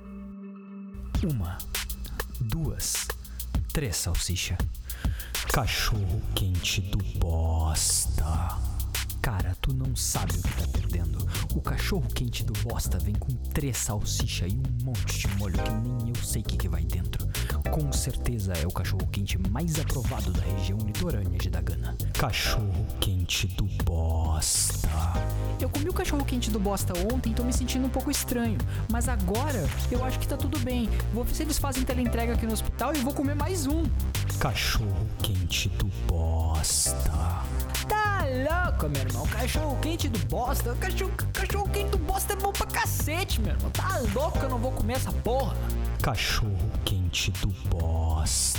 Uma, 1.24 1.58
duas, 2.40 3.08
três 3.72 3.96
salsicha. 3.96 4.58
Cachorro 5.52 6.22
quente 6.34 6.80
do 6.80 6.98
bosta. 7.18 8.71
Cara, 9.22 9.56
tu 9.60 9.72
não 9.72 9.94
sabe 9.94 10.32
o 10.36 10.42
que 10.42 10.56
tá 10.56 10.66
perdendo. 10.72 11.24
O 11.54 11.60
cachorro 11.60 12.08
quente 12.12 12.42
do 12.42 12.52
bosta 12.64 12.98
vem 12.98 13.14
com 13.14 13.32
três 13.54 13.78
salsicha 13.78 14.48
e 14.48 14.54
um 14.56 14.84
monte 14.84 15.20
de 15.20 15.28
molho 15.36 15.62
que 15.62 15.70
nem 15.70 16.08
eu 16.08 16.16
sei 16.16 16.42
o 16.42 16.44
que, 16.44 16.56
que 16.56 16.68
vai 16.68 16.82
dentro. 16.82 17.28
Com 17.70 17.92
certeza 17.92 18.52
é 18.54 18.66
o 18.66 18.70
cachorro 18.72 19.06
quente 19.12 19.38
mais 19.48 19.78
aprovado 19.78 20.32
da 20.32 20.42
região 20.42 20.76
litorânea 20.78 21.38
de 21.38 21.48
Dagana. 21.48 21.96
Cachorro 22.18 22.84
quente 23.00 23.46
do 23.46 23.64
bosta. 23.84 24.90
Eu 25.60 25.70
comi 25.70 25.88
o 25.88 25.92
cachorro 25.92 26.24
quente 26.24 26.50
do 26.50 26.58
bosta 26.58 26.92
ontem 27.14 27.30
e 27.30 27.34
tô 27.34 27.44
me 27.44 27.52
sentindo 27.52 27.86
um 27.86 27.90
pouco 27.90 28.10
estranho. 28.10 28.58
Mas 28.90 29.08
agora 29.08 29.64
eu 29.88 30.04
acho 30.04 30.18
que 30.18 30.26
tá 30.26 30.36
tudo 30.36 30.58
bem. 30.58 30.90
Vou 31.14 31.22
ver 31.22 31.32
se 31.32 31.44
eles 31.44 31.58
fazem 31.58 31.84
teleentrega 31.84 32.32
aqui 32.32 32.44
no 32.44 32.52
hospital 32.52 32.92
e 32.92 32.98
vou 32.98 33.14
comer 33.14 33.36
mais 33.36 33.68
um. 33.68 33.84
Cachorro 34.40 35.06
quente 35.22 35.68
do 35.68 35.86
bosta. 36.08 37.00
Tá 37.88 38.24
louco, 38.26 38.88
meu 38.88 39.02
irmão. 39.02 39.26
Cachorro 39.26 39.78
quente 39.80 40.08
do 40.08 40.18
bosta. 40.26 40.74
Cachorro, 40.76 41.12
cachorro 41.32 41.68
quente 41.68 41.90
do 41.90 41.98
bosta 41.98 42.32
é 42.32 42.36
bom 42.36 42.52
pra 42.52 42.66
cacete, 42.66 43.40
meu 43.40 43.52
irmão. 43.52 43.70
Tá 43.70 44.00
louco 44.14 44.38
eu 44.38 44.48
não 44.48 44.58
vou 44.58 44.72
comer 44.72 44.94
essa 44.94 45.12
porra. 45.12 45.56
Cachorro 46.02 46.70
quente 46.84 47.30
do 47.32 47.48
bosta. 47.68 48.58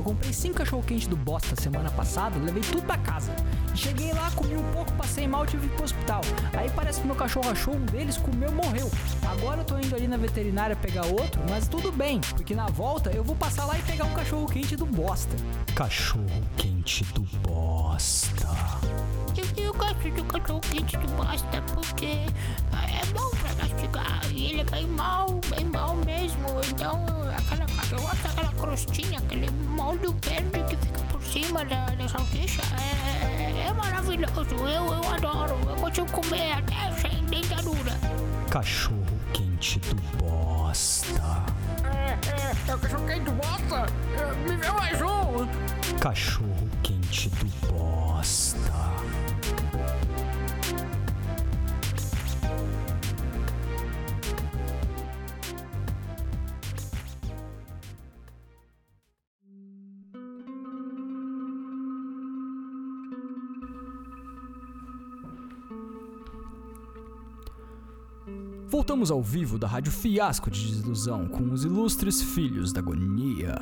Eu 0.00 0.04
comprei 0.04 0.32
cinco 0.32 0.54
cachorro 0.56 0.82
quente 0.82 1.06
do 1.06 1.14
bosta 1.14 1.54
semana 1.60 1.90
passada, 1.90 2.38
levei 2.38 2.62
tudo 2.62 2.80
pra 2.80 2.96
casa. 2.96 3.30
Cheguei 3.74 4.10
lá, 4.14 4.30
comi 4.30 4.56
um 4.56 4.72
pouco, 4.72 4.90
passei 4.94 5.28
mal, 5.28 5.46
tive 5.46 5.68
que 5.68 5.74
ir 5.74 5.76
pro 5.76 5.84
hospital. 5.84 6.22
Aí 6.54 6.70
parece 6.70 7.02
que 7.02 7.06
meu 7.06 7.14
cachorro 7.14 7.50
achou 7.50 7.74
um 7.74 7.84
deles, 7.84 8.16
comeu, 8.16 8.50
morreu. 8.50 8.90
Agora 9.30 9.60
eu 9.60 9.64
tô 9.66 9.78
indo 9.78 9.94
ali 9.94 10.08
na 10.08 10.16
veterinária 10.16 10.74
pegar 10.74 11.04
outro, 11.04 11.42
mas 11.50 11.68
tudo 11.68 11.92
bem, 11.92 12.18
porque 12.34 12.54
na 12.54 12.64
volta 12.68 13.10
eu 13.10 13.22
vou 13.22 13.36
passar 13.36 13.66
lá 13.66 13.78
e 13.78 13.82
pegar 13.82 14.06
um 14.06 14.14
cachorro 14.14 14.46
quente 14.46 14.74
do 14.74 14.86
bosta. 14.86 15.36
Cachorro 15.74 16.24
quente 16.56 17.04
do 17.12 17.20
bosta. 17.46 18.48
Eu, 19.36 19.64
eu 19.64 19.74
gosto 19.74 20.10
do 20.12 20.24
cachorro 20.24 20.60
quente 20.60 20.96
do 20.96 21.08
bosta 21.12 21.60
porque 21.74 22.06
é 22.06 23.06
bom 23.12 23.30
e 24.32 24.46
ele 24.46 24.60
é 24.60 24.64
bem 24.64 24.86
mal, 24.86 25.40
bem 25.54 25.64
mal 25.66 25.94
mesmo. 25.96 26.46
Então, 26.70 27.04
aquela, 27.36 27.66
eu 27.92 28.00
gosto 28.00 28.22
daquela 28.22 28.52
crostinha, 28.54 29.18
aquele 29.18 29.50
molho 29.50 30.14
verde 30.24 30.64
que 30.68 30.76
fica 30.76 31.00
por 31.10 31.22
cima 31.22 31.64
da, 31.64 31.86
da 31.86 32.08
salsicha. 32.08 32.62
É, 32.80 33.68
é 33.68 33.72
maravilhoso, 33.72 34.54
eu, 34.54 34.66
eu 34.66 35.14
adoro. 35.14 35.58
Eu 35.68 35.76
consigo 35.76 36.10
comer 36.10 36.52
até 36.52 36.92
sem 37.00 37.24
dentadura. 37.26 37.92
Cachorro 38.50 39.20
quente 39.32 39.78
do 39.80 39.94
bosta. 40.18 41.44
É, 41.84 42.18
é, 42.28 42.70
é 42.70 42.74
o 42.74 42.78
cachorro 42.78 43.06
quente 43.06 43.24
do 43.24 43.32
bosta. 43.32 43.86
É, 44.18 44.48
me 44.48 44.56
vê 44.56 44.70
mais 44.70 45.02
um. 45.02 45.98
Cachorro 45.98 46.70
quente 46.82 47.28
do 47.30 47.46
bosta. 47.68 48.69
Voltamos 68.70 69.10
ao 69.10 69.20
vivo 69.20 69.58
da 69.58 69.66
Rádio 69.66 69.90
Fiasco 69.90 70.48
de 70.48 70.64
Desilusão 70.64 71.26
com 71.26 71.50
os 71.50 71.64
ilustres 71.64 72.22
filhos 72.22 72.72
da 72.72 72.78
agonia. 72.78 73.60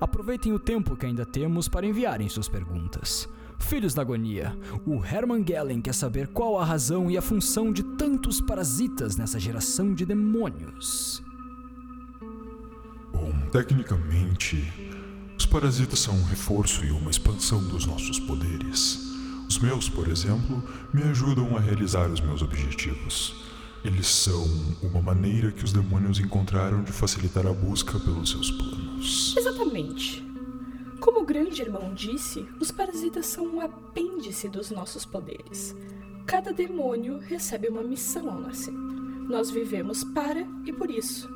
Aproveitem 0.00 0.54
o 0.54 0.58
tempo 0.58 0.96
que 0.96 1.04
ainda 1.04 1.26
temos 1.26 1.68
para 1.68 1.84
enviarem 1.84 2.30
suas 2.30 2.48
perguntas. 2.48 3.28
Filhos 3.58 3.92
da 3.92 4.00
agonia, 4.00 4.56
o 4.86 5.04
Hermann 5.04 5.44
Gellen 5.46 5.82
quer 5.82 5.92
saber 5.92 6.28
qual 6.28 6.58
a 6.58 6.64
razão 6.64 7.10
e 7.10 7.18
a 7.18 7.20
função 7.20 7.70
de 7.70 7.82
tantos 7.82 8.40
parasitas 8.40 9.18
nessa 9.18 9.38
geração 9.38 9.92
de 9.92 10.06
demônios. 10.06 11.22
Bom, 13.12 13.30
tecnicamente, 13.52 14.66
os 15.36 15.44
parasitas 15.44 15.98
são 15.98 16.14
um 16.14 16.24
reforço 16.24 16.86
e 16.86 16.90
uma 16.90 17.10
expansão 17.10 17.62
dos 17.68 17.84
nossos 17.84 18.18
poderes. 18.18 18.98
Os 19.46 19.58
meus, 19.58 19.90
por 19.90 20.08
exemplo, 20.08 20.64
me 20.90 21.02
ajudam 21.02 21.54
a 21.54 21.60
realizar 21.60 22.08
os 22.08 22.22
meus 22.22 22.40
objetivos. 22.40 23.47
Eles 23.84 24.08
são 24.08 24.44
uma 24.82 25.00
maneira 25.00 25.52
que 25.52 25.64
os 25.64 25.72
demônios 25.72 26.18
encontraram 26.18 26.82
de 26.82 26.92
facilitar 26.92 27.46
a 27.46 27.52
busca 27.52 27.98
pelos 28.00 28.30
seus 28.30 28.50
planos. 28.50 29.34
Exatamente. 29.36 30.26
Como 31.00 31.20
o 31.20 31.24
grande 31.24 31.62
irmão 31.62 31.94
disse, 31.94 32.44
os 32.60 32.72
parasitas 32.72 33.26
são 33.26 33.46
um 33.46 33.60
apêndice 33.60 34.48
dos 34.48 34.70
nossos 34.70 35.04
poderes. 35.04 35.74
Cada 36.26 36.52
demônio 36.52 37.18
recebe 37.18 37.68
uma 37.68 37.82
missão 37.82 38.28
ao 38.28 38.40
nascer. 38.40 38.74
Nós 38.74 39.48
vivemos 39.48 40.02
para 40.02 40.44
e 40.66 40.72
por 40.72 40.90
isso. 40.90 41.28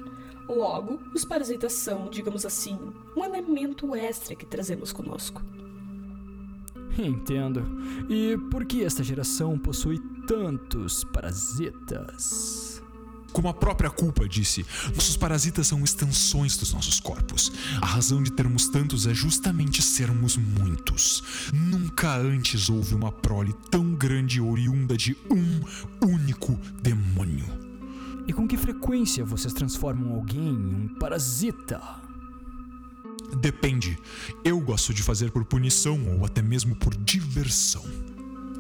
Logo, 0.48 0.98
os 1.14 1.24
parasitas 1.24 1.72
são, 1.74 2.10
digamos 2.10 2.44
assim, 2.44 2.76
um 3.16 3.24
elemento 3.24 3.94
extra 3.94 4.34
que 4.34 4.44
trazemos 4.44 4.92
conosco. 4.92 5.40
Entendo. 6.98 7.64
E 8.08 8.36
por 8.50 8.64
que 8.64 8.84
esta 8.84 9.02
geração 9.02 9.58
possui 9.58 9.98
tantos 10.26 11.04
parasitas? 11.04 12.82
Como 13.32 13.48
a 13.48 13.54
própria 13.54 13.88
culpa 13.88 14.28
disse, 14.28 14.64
nossos 14.94 15.16
parasitas 15.16 15.66
são 15.66 15.82
extensões 15.82 16.56
dos 16.58 16.74
nossos 16.74 17.00
corpos. 17.00 17.50
A 17.80 17.86
razão 17.86 18.22
de 18.22 18.30
termos 18.30 18.68
tantos 18.68 19.06
é 19.06 19.14
justamente 19.14 19.80
sermos 19.80 20.36
muitos. 20.36 21.50
Nunca 21.50 22.14
antes 22.14 22.68
houve 22.68 22.94
uma 22.94 23.10
prole 23.10 23.54
tão 23.70 23.94
grande 23.94 24.38
oriunda 24.38 24.98
de 24.98 25.16
um 25.30 26.06
único 26.06 26.58
demônio. 26.82 27.46
E 28.26 28.34
com 28.34 28.46
que 28.46 28.56
frequência 28.58 29.24
vocês 29.24 29.54
transformam 29.54 30.12
alguém 30.12 30.48
em 30.48 30.74
um 30.74 30.88
parasita? 31.00 31.80
Depende. 33.40 33.98
Eu 34.44 34.60
gosto 34.60 34.92
de 34.92 35.02
fazer 35.02 35.30
por 35.30 35.44
punição 35.44 35.98
ou 36.18 36.26
até 36.26 36.42
mesmo 36.42 36.76
por 36.76 36.94
diversão. 36.94 37.82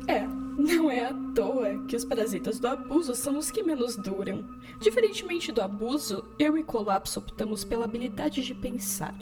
É, 0.08 0.26
não 0.58 0.90
é 0.90 1.06
à 1.06 1.14
toa 1.34 1.84
que 1.86 1.96
os 1.96 2.04
parasitas 2.04 2.58
do 2.58 2.66
abuso 2.66 3.14
são 3.14 3.38
os 3.38 3.50
que 3.50 3.62
menos 3.62 3.96
duram. 3.96 4.44
Diferentemente 4.80 5.52
do 5.52 5.60
abuso, 5.60 6.24
eu 6.38 6.56
e 6.58 6.62
Colapso 6.62 7.20
optamos 7.20 7.64
pela 7.64 7.84
habilidade 7.84 8.42
de 8.42 8.54
pensar. 8.54 9.14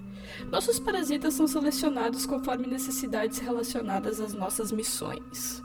Nossos 0.51 0.79
parasitas 0.79 1.35
são 1.35 1.47
selecionados 1.47 2.27
conforme 2.27 2.67
necessidades 2.67 3.39
relacionadas 3.39 4.21
às 4.21 4.33
nossas 4.33 4.71
missões. 4.71 5.63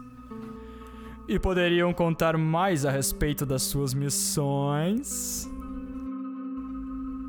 E 1.28 1.40
poderiam 1.40 1.94
contar 1.94 2.38
mais 2.38 2.86
a 2.86 2.92
respeito 2.92 3.46
das 3.46 3.64
suas 3.64 3.94
missões? 3.94 5.50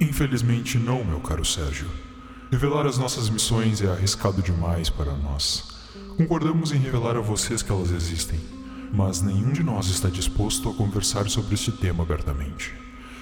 Infelizmente 0.01 0.79
não, 0.79 1.03
meu 1.03 1.21
caro 1.21 1.45
Sérgio. 1.45 1.89
Revelar 2.51 2.87
as 2.87 2.97
nossas 2.97 3.29
missões 3.29 3.83
é 3.83 3.89
arriscado 3.89 4.41
demais 4.41 4.89
para 4.89 5.13
nós. 5.17 5.65
Concordamos 6.17 6.71
em 6.71 6.79
revelar 6.79 7.17
a 7.17 7.21
vocês 7.21 7.61
que 7.61 7.73
elas 7.73 7.91
existem, 7.91 8.39
mas 8.95 9.21
nenhum 9.21 9.53
de 9.53 9.65
nós 9.65 9.89
está 9.89 10.09
disposto 10.09 10.69
a 10.69 10.75
conversar 10.75 11.29
sobre 11.29 11.55
este 11.55 11.73
tema 11.73 12.05
abertamente. 12.05 12.73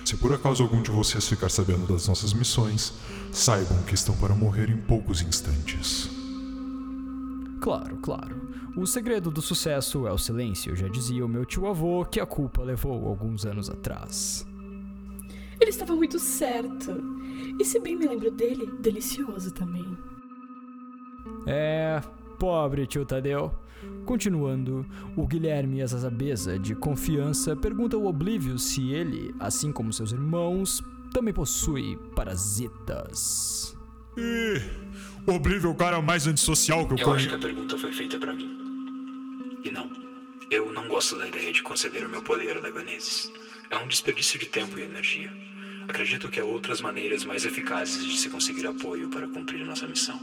Se 0.05 0.15
por 0.19 0.35
acaso 0.35 0.63
algum 0.63 0.83
de 0.83 0.91
vocês 0.91 1.27
ficar 1.27 1.49
sabendo 1.49 1.87
das 1.91 2.07
nossas 2.07 2.35
missões, 2.35 2.93
saibam 3.33 3.83
que 3.85 3.95
estão 3.95 4.15
para 4.19 4.35
morrer 4.35 4.69
em 4.69 4.77
poucos 4.77 5.23
instantes. 5.23 6.11
Claro, 7.63 7.97
claro. 7.97 8.51
O 8.77 8.87
segredo 8.87 9.31
do 9.31 9.41
sucesso 9.41 10.07
é 10.07 10.13
o 10.13 10.19
silêncio, 10.19 10.77
já 10.77 10.87
dizia 10.87 11.25
o 11.25 11.29
meu 11.29 11.47
tio-avô 11.47 12.05
que 12.05 12.21
a 12.21 12.27
culpa 12.27 12.63
levou 12.63 13.09
alguns 13.09 13.47
anos 13.47 13.71
atrás. 13.71 14.47
Ele 15.61 15.71
estava 15.71 15.95
muito 15.95 16.19
certo. 16.19 16.93
E 17.59 17.65
se 17.65 17.79
bem 17.81 17.97
me 17.97 18.07
lembro 18.07 18.31
dele, 18.31 18.67
delicioso 18.81 19.53
também. 19.53 19.97
É, 21.47 22.01
pobre 22.39 22.87
tio 22.87 23.05
Tadeu. 23.05 23.53
Continuando, 24.07 24.85
o 25.17 25.27
Guilherme 25.27 25.83
Azazabeza, 25.83 26.59
de 26.59 26.75
confiança, 26.75 27.55
pergunta 27.55 27.97
ao 27.97 28.05
Oblívio 28.07 28.59
se 28.59 28.91
ele, 28.91 29.35
assim 29.39 29.71
como 29.73 29.93
seus 29.93 30.11
irmãos, 30.13 30.83
também 31.13 31.35
possui 31.35 31.99
parasitas. 32.15 33.77
E 34.17 34.61
o 35.27 35.33
Oblívio 35.35 35.69
é 35.69 35.73
o 35.73 35.75
cara 35.75 36.01
mais 36.01 36.27
antissocial 36.27 36.87
que 36.87 36.95
eu, 36.95 36.99
Eu 36.99 37.13
acho 37.13 37.29
conheço. 37.29 37.29
que 37.29 37.35
a 37.35 37.39
pergunta 37.39 37.77
foi 37.79 37.93
feita 37.93 38.19
pra 38.19 38.33
mim. 38.33 38.57
E 39.65 39.71
não, 39.71 39.89
eu 40.51 40.73
não 40.73 40.89
gosto 40.89 41.17
da 41.19 41.27
ideia 41.27 41.53
de 41.53 41.63
conceder 41.63 42.05
o 42.05 42.09
meu 42.09 42.23
poder 42.23 42.57
a 42.57 42.61
Dagoneses. 42.61 43.33
É 43.71 43.77
um 43.77 43.89
desperdício 43.89 44.39
de 44.39 44.47
tempo 44.47 44.79
e 44.79 44.83
energia. 44.83 45.33
Acredito 45.89 46.29
que 46.29 46.41
há 46.41 46.45
outras 46.45 46.81
maneiras 46.81 47.25
mais 47.25 47.45
eficazes 47.45 48.05
de 48.05 48.17
se 48.17 48.31
conseguir 48.31 48.67
apoio 48.67 49.09
para 49.09 49.29
cumprir 49.29 49.65
nossa 49.67 49.87
missão. 49.87 50.21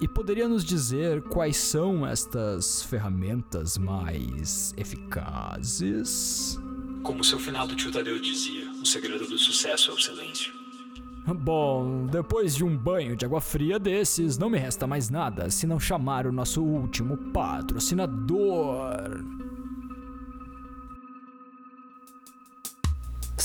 E 0.00 0.08
poderia 0.08 0.48
nos 0.48 0.64
dizer 0.64 1.22
quais 1.22 1.56
são 1.56 2.06
estas 2.06 2.82
ferramentas 2.82 3.78
mais 3.78 4.74
eficazes? 4.76 6.58
Como 7.02 7.22
seu 7.22 7.38
finado 7.38 7.76
tio 7.76 7.92
Tadeu 7.92 8.18
dizia, 8.18 8.70
o 8.72 8.86
segredo 8.86 9.26
do 9.26 9.38
sucesso 9.38 9.90
é 9.90 9.94
o 9.94 10.00
silêncio. 10.00 10.63
Bom, 11.26 12.06
depois 12.06 12.54
de 12.54 12.62
um 12.62 12.76
banho 12.76 13.16
de 13.16 13.24
água 13.24 13.40
fria 13.40 13.78
desses, 13.78 14.36
não 14.36 14.50
me 14.50 14.58
resta 14.58 14.86
mais 14.86 15.08
nada 15.08 15.50
se 15.50 15.66
não 15.66 15.80
chamar 15.80 16.26
o 16.26 16.32
nosso 16.32 16.62
último 16.62 17.16
patrocinador. 17.16 19.24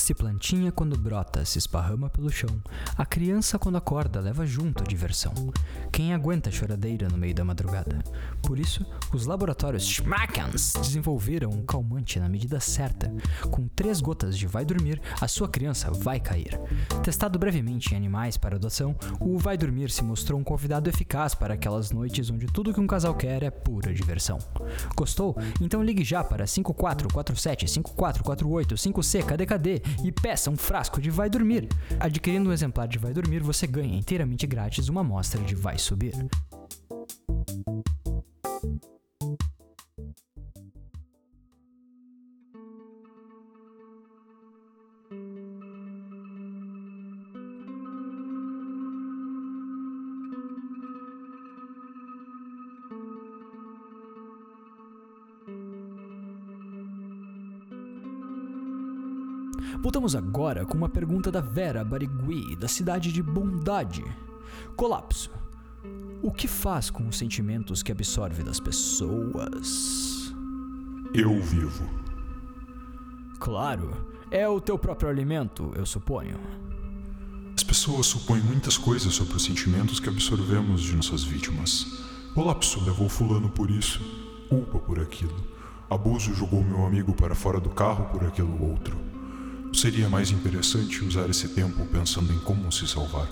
Se 0.00 0.14
plantinha 0.14 0.72
quando 0.72 0.98
brota 0.98 1.44
se 1.44 1.58
esparrama 1.58 2.08
pelo 2.08 2.30
chão, 2.30 2.48
a 2.96 3.04
criança 3.04 3.58
quando 3.58 3.76
acorda 3.76 4.18
leva 4.18 4.46
junto 4.46 4.82
a 4.82 4.86
diversão. 4.86 5.32
Quem 5.92 6.14
aguenta 6.14 6.50
choradeira 6.50 7.06
no 7.06 7.18
meio 7.18 7.34
da 7.34 7.44
madrugada? 7.44 8.02
Por 8.42 8.58
isso, 8.58 8.84
os 9.12 9.26
laboratórios 9.26 9.84
Schmackens 9.86 10.72
desenvolveram 10.80 11.50
um 11.50 11.62
calmante 11.62 12.18
na 12.18 12.30
medida 12.30 12.58
certa. 12.60 13.12
Com 13.50 13.68
três 13.68 14.00
gotas 14.00 14.38
de 14.38 14.46
vai 14.46 14.64
dormir, 14.64 15.00
a 15.20 15.28
sua 15.28 15.48
criança 15.48 15.90
vai 15.90 16.18
cair. 16.18 16.58
Testado 17.04 17.38
brevemente 17.38 17.92
em 17.92 17.96
animais 17.96 18.38
para 18.38 18.56
adoção, 18.56 18.96
o 19.20 19.38
vai 19.38 19.58
dormir 19.58 19.90
se 19.90 20.02
mostrou 20.02 20.40
um 20.40 20.44
convidado 20.44 20.88
eficaz 20.88 21.34
para 21.34 21.54
aquelas 21.54 21.90
noites 21.90 22.30
onde 22.30 22.46
tudo 22.46 22.72
que 22.72 22.80
um 22.80 22.86
casal 22.86 23.14
quer 23.14 23.42
é 23.42 23.50
pura 23.50 23.92
diversão. 23.92 24.38
Gostou? 24.96 25.36
Então 25.60 25.84
ligue 25.84 26.02
já 26.02 26.24
para 26.24 26.46
5447 26.46 27.68
5448 27.68 28.74
5C 28.74 29.24
KDKD 29.24 29.89
e 30.04 30.12
peça 30.12 30.50
um 30.50 30.56
frasco 30.56 31.00
de 31.00 31.10
Vai 31.10 31.28
Dormir. 31.30 31.68
Adquirindo 31.98 32.50
um 32.50 32.52
exemplar 32.52 32.88
de 32.88 32.98
Vai 32.98 33.12
Dormir, 33.12 33.42
você 33.42 33.66
ganha 33.66 33.98
inteiramente 33.98 34.46
grátis 34.46 34.88
uma 34.88 35.00
amostra 35.00 35.40
de 35.42 35.54
Vai 35.54 35.78
Subir. 35.78 36.14
Voltamos 60.00 60.16
agora 60.16 60.64
com 60.64 60.78
uma 60.78 60.88
pergunta 60.88 61.30
da 61.30 61.42
Vera 61.42 61.84
Barigui, 61.84 62.56
da 62.56 62.66
cidade 62.66 63.12
de 63.12 63.22
Bondade. 63.22 64.02
Colapso. 64.74 65.30
O 66.22 66.32
que 66.32 66.48
faz 66.48 66.88
com 66.88 67.06
os 67.06 67.18
sentimentos 67.18 67.82
que 67.82 67.92
absorve 67.92 68.42
das 68.42 68.58
pessoas? 68.58 70.34
Eu 71.12 71.38
vivo. 71.42 71.86
Claro, 73.38 73.90
é 74.30 74.48
o 74.48 74.58
teu 74.58 74.78
próprio 74.78 75.10
alimento, 75.10 75.70
eu 75.76 75.84
suponho. 75.84 76.40
As 77.54 77.62
pessoas 77.62 78.06
supõem 78.06 78.40
muitas 78.40 78.78
coisas 78.78 79.12
sobre 79.12 79.36
os 79.36 79.44
sentimentos 79.44 80.00
que 80.00 80.08
absorvemos 80.08 80.80
de 80.80 80.96
nossas 80.96 81.22
vítimas. 81.22 81.84
Colapso 82.32 82.82
levou 82.86 83.06
fulano 83.06 83.50
por 83.50 83.70
isso, 83.70 84.00
culpa 84.48 84.78
por 84.78 84.98
aquilo. 84.98 85.36
Abuso 85.90 86.32
jogou 86.34 86.64
meu 86.64 86.86
amigo 86.86 87.12
para 87.12 87.34
fora 87.34 87.60
do 87.60 87.68
carro 87.68 88.06
por 88.06 88.24
aquilo 88.24 88.66
outro. 88.66 89.19
Seria 89.72 90.08
mais 90.08 90.30
interessante 90.30 91.04
usar 91.04 91.30
esse 91.30 91.48
tempo 91.48 91.86
pensando 91.86 92.32
em 92.32 92.38
como 92.40 92.70
se 92.72 92.86
salvar. 92.88 93.28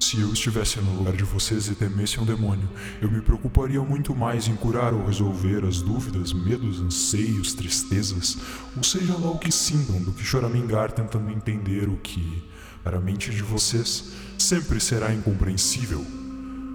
Se 0.00 0.20
eu 0.20 0.32
estivesse 0.32 0.80
no 0.80 0.98
lugar 0.98 1.16
de 1.16 1.24
vocês 1.24 1.68
e 1.68 1.74
temesse 1.74 2.20
um 2.20 2.24
demônio, 2.24 2.68
eu 3.00 3.10
me 3.10 3.20
preocuparia 3.20 3.80
muito 3.80 4.14
mais 4.14 4.48
em 4.48 4.54
curar 4.54 4.92
ou 4.92 5.06
resolver 5.06 5.64
as 5.64 5.80
dúvidas, 5.80 6.32
medos, 6.32 6.80
anseios, 6.80 7.54
tristezas, 7.54 8.36
ou 8.76 8.82
seja 8.82 9.14
lá 9.14 9.30
o 9.30 9.38
que 9.38 9.50
sintam, 9.50 10.02
do 10.02 10.12
que 10.12 10.24
choramingar 10.24 10.92
tentando 10.92 11.30
entender 11.30 11.88
o 11.88 11.96
que, 11.96 12.44
para 12.84 12.98
a 12.98 13.00
mente 13.00 13.30
de 13.30 13.42
vocês, 13.42 14.12
sempre 14.38 14.78
será 14.78 15.14
incompreensível. 15.14 16.04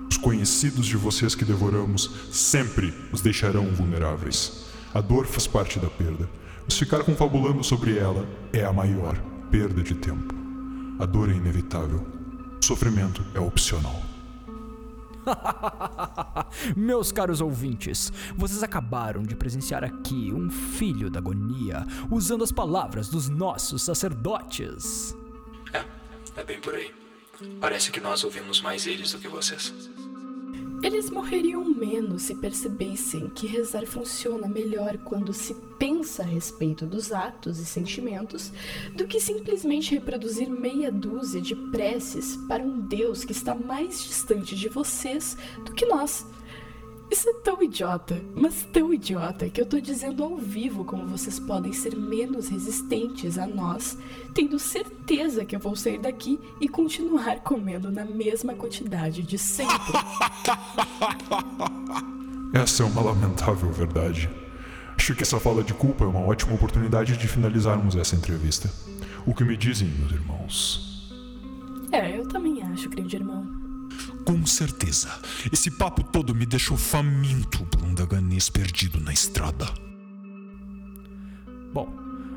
Os 0.09 0.17
conhecidos 0.17 0.87
de 0.87 0.97
vocês 0.97 1.35
que 1.35 1.45
devoramos 1.45 2.09
sempre 2.31 2.93
os 3.11 3.21
deixarão 3.21 3.67
vulneráveis. 3.73 4.65
A 4.93 4.99
dor 4.99 5.25
faz 5.25 5.45
parte 5.45 5.79
da 5.79 5.89
perda, 5.89 6.27
mas 6.65 6.77
ficar 6.77 7.03
confabulando 7.03 7.63
sobre 7.63 7.97
ela 7.97 8.27
é 8.53 8.63
a 8.63 8.73
maior 8.73 9.15
perda 9.49 9.81
de 9.81 9.95
tempo. 9.95 10.33
A 10.99 11.05
dor 11.05 11.29
é 11.29 11.33
inevitável. 11.33 12.05
O 12.61 12.65
sofrimento 12.65 13.25
é 13.33 13.39
opcional. 13.39 14.01
Meus 16.75 17.11
caros 17.11 17.41
ouvintes, 17.41 18.11
vocês 18.35 18.63
acabaram 18.63 19.23
de 19.23 19.35
presenciar 19.35 19.83
aqui 19.83 20.31
um 20.33 20.49
filho 20.49 21.09
da 21.09 21.19
agonia 21.19 21.85
usando 22.09 22.43
as 22.43 22.51
palavras 22.51 23.09
dos 23.09 23.29
nossos 23.29 23.83
sacerdotes. 23.83 25.15
É, 25.73 25.83
é 26.39 26.43
bem 26.43 26.59
por 26.59 26.73
aí. 26.73 26.93
Parece 27.59 27.91
que 27.91 27.99
nós 27.99 28.23
ouvimos 28.23 28.61
mais 28.61 28.85
eles 28.85 29.11
do 29.11 29.19
que 29.19 29.27
vocês. 29.27 29.73
Eles 30.83 31.11
morreriam 31.11 31.63
menos 31.63 32.23
se 32.23 32.33
percebessem 32.33 33.29
que 33.29 33.45
rezar 33.45 33.85
funciona 33.85 34.47
melhor 34.47 34.97
quando 34.97 35.31
se 35.31 35.53
pensa 35.77 36.23
a 36.23 36.25
respeito 36.25 36.87
dos 36.87 37.11
atos 37.11 37.59
e 37.59 37.65
sentimentos 37.65 38.51
do 38.95 39.05
que 39.05 39.19
simplesmente 39.19 39.93
reproduzir 39.93 40.49
meia 40.49 40.91
dúzia 40.91 41.39
de 41.39 41.55
preces 41.55 42.35
para 42.47 42.63
um 42.63 42.79
Deus 42.79 43.23
que 43.23 43.31
está 43.31 43.53
mais 43.53 44.03
distante 44.03 44.55
de 44.55 44.69
vocês 44.69 45.37
do 45.63 45.71
que 45.71 45.85
nós. 45.85 46.25
Isso 47.11 47.29
é 47.29 47.33
tão 47.43 47.61
idiota, 47.61 48.21
mas 48.33 48.65
tão 48.71 48.93
idiota 48.93 49.49
que 49.49 49.59
eu 49.59 49.65
tô 49.65 49.81
dizendo 49.81 50.23
ao 50.23 50.37
vivo 50.37 50.85
como 50.85 51.05
vocês 51.05 51.37
podem 51.41 51.73
ser 51.73 51.93
menos 51.93 52.47
resistentes 52.47 53.37
a 53.37 53.45
nós, 53.45 53.97
tendo 54.33 54.57
certeza 54.57 55.43
que 55.43 55.53
eu 55.53 55.59
vou 55.59 55.75
sair 55.75 55.99
daqui 55.99 56.39
e 56.61 56.69
continuar 56.69 57.41
comendo 57.41 57.91
na 57.91 58.05
mesma 58.05 58.53
quantidade 58.53 59.23
de 59.23 59.37
sempre. 59.37 59.75
Essa 62.55 62.83
é 62.83 62.85
uma 62.85 63.01
lamentável 63.01 63.69
verdade. 63.73 64.29
Acho 64.95 65.13
que 65.13 65.23
essa 65.23 65.39
fala 65.39 65.63
de 65.63 65.73
culpa 65.73 66.05
é 66.05 66.07
uma 66.07 66.19
ótima 66.19 66.53
oportunidade 66.53 67.17
de 67.17 67.27
finalizarmos 67.27 67.95
essa 67.95 68.15
entrevista. 68.15 68.71
O 69.25 69.33
que 69.33 69.43
me 69.43 69.57
dizem, 69.57 69.87
meus 69.87 70.11
irmãos? 70.11 71.11
É, 71.91 72.17
eu 72.17 72.27
também 72.27 72.61
acho, 72.61 72.89
querido 72.89 73.15
irmão. 73.15 73.60
Com 74.25 74.45
certeza. 74.45 75.09
Esse 75.51 75.71
papo 75.71 76.03
todo 76.03 76.35
me 76.35 76.45
deixou 76.45 76.77
faminto 76.77 77.65
por 77.65 77.83
um 77.83 77.93
daganês 77.93 78.49
perdido 78.49 78.99
na 78.99 79.11
estrada. 79.11 79.65
Bom, 81.73 81.93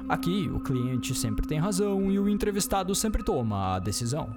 aqui 0.08 0.48
o 0.52 0.60
cliente 0.60 1.14
sempre 1.14 1.46
tem 1.46 1.58
razão 1.58 2.10
e 2.10 2.18
o 2.18 2.28
entrevistado 2.28 2.94
sempre 2.94 3.22
toma 3.22 3.74
a 3.74 3.78
decisão. 3.78 4.34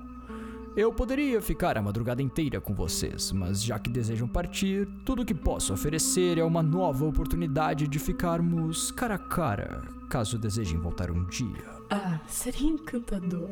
Eu 0.76 0.94
poderia 0.94 1.42
ficar 1.42 1.76
a 1.76 1.82
madrugada 1.82 2.22
inteira 2.22 2.62
com 2.62 2.72
vocês, 2.72 3.32
mas 3.32 3.64
já 3.64 3.80
que 3.80 3.90
desejam 3.90 4.28
partir, 4.28 4.88
tudo 5.04 5.26
que 5.26 5.34
posso 5.34 5.74
oferecer 5.74 6.38
é 6.38 6.44
uma 6.44 6.62
nova 6.62 7.04
oportunidade 7.04 7.88
de 7.88 7.98
ficarmos 7.98 8.92
cara 8.92 9.16
a 9.16 9.18
cara, 9.18 9.82
caso 10.08 10.38
desejem 10.38 10.78
voltar 10.78 11.10
um 11.10 11.26
dia. 11.26 11.66
Ah, 11.90 12.20
seria 12.28 12.70
encantador. 12.70 13.50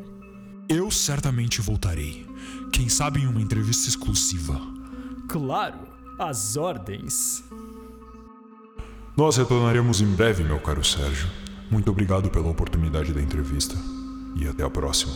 Eu 0.68 0.90
certamente 0.90 1.60
voltarei. 1.60 2.26
Quem 2.72 2.88
sabe 2.88 3.20
em 3.20 3.26
uma 3.28 3.40
entrevista 3.40 3.88
exclusiva. 3.88 4.60
Claro, 5.28 5.78
as 6.18 6.56
ordens. 6.56 7.44
Nós 9.16 9.36
retornaremos 9.36 10.00
em 10.00 10.12
breve, 10.12 10.42
meu 10.42 10.58
caro 10.58 10.84
Sérgio. 10.84 11.28
Muito 11.70 11.88
obrigado 11.90 12.28
pela 12.30 12.48
oportunidade 12.48 13.12
da 13.12 13.22
entrevista. 13.22 13.76
E 14.34 14.48
até 14.48 14.64
a 14.64 14.70
próxima. 14.70 15.14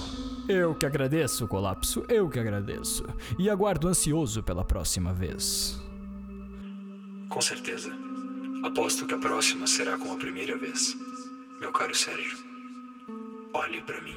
Eu 0.48 0.72
que 0.74 0.86
agradeço, 0.86 1.48
Colapso, 1.48 2.04
eu 2.08 2.28
que 2.28 2.38
agradeço. 2.38 3.04
E 3.36 3.50
aguardo 3.50 3.88
ansioso 3.88 4.44
pela 4.44 4.64
próxima 4.64 5.12
vez. 5.12 5.80
Com 7.28 7.40
certeza. 7.40 7.90
Aposto 8.64 9.04
que 9.04 9.14
a 9.14 9.18
próxima 9.18 9.66
será 9.66 9.98
como 9.98 10.14
a 10.14 10.16
primeira 10.16 10.56
vez. 10.56 10.96
Meu 11.60 11.72
caro 11.72 11.94
Sérgio, 11.94 12.38
olhe 13.52 13.82
para 13.82 14.00
mim. 14.00 14.16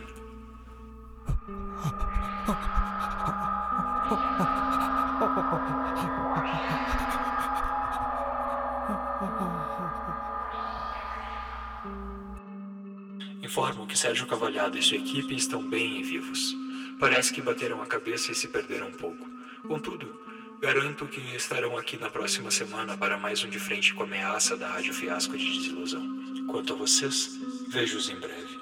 Informo 13.42 13.86
que 13.86 13.98
Sérgio 13.98 14.26
Cavalhado 14.26 14.78
e 14.78 14.82
sua 14.82 14.98
equipe 14.98 15.36
estão 15.36 15.62
bem 15.62 16.00
e 16.00 16.04
vivos. 16.04 16.56
Parece 17.00 17.34
que 17.34 17.42
bateram 17.42 17.82
a 17.82 17.86
cabeça 17.86 18.32
e 18.32 18.36
se 18.36 18.48
perderam 18.48 18.88
um 18.88 18.94
pouco. 18.94 19.30
Contudo, 19.68 20.22
garanto 20.62 21.06
que 21.06 21.20
estarão 21.36 21.78
aqui 21.78 21.98
na 21.98 22.10
próxima 22.10 22.50
semana 22.50 22.98
para 22.98 23.18
mais 23.18 23.44
um 23.44 23.50
de 23.50 23.60
frente 23.60 23.94
com 23.94 24.04
a 24.04 24.06
ameaça 24.06 24.58
da 24.58 24.70
Rádio 24.70 24.94
Fiasco 24.94 25.38
de 25.38 25.46
Desilusão. 25.46 26.04
Quanto 26.50 26.74
a 26.74 26.76
vocês, 26.76 27.40
vejo-os 27.68 28.10
em 28.10 28.16
breve. 28.16 28.60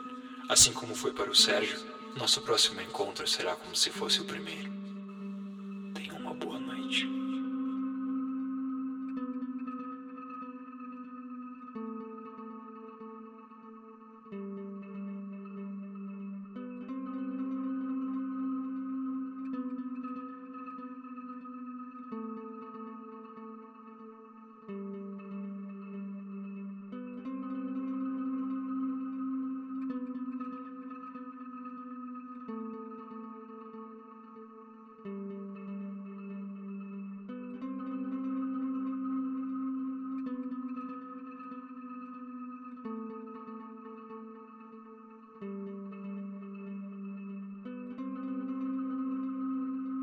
Assim 0.49 0.73
como 0.73 0.93
foi 0.93 1.13
para 1.13 1.29
o 1.29 1.35
Sérgio, 1.35 1.79
nosso 2.15 2.41
próximo 2.41 2.81
encontro 2.81 3.27
será 3.27 3.55
como 3.55 3.75
se 3.75 3.89
fosse 3.89 4.21
o 4.21 4.25
primeiro. 4.25 4.71
Tenham 5.93 6.17
uma 6.17 6.33
boa 6.33 6.59
noite. 6.59 7.20